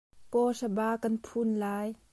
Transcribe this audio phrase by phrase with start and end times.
[0.31, 1.89] Kawhra ba kan phu lai.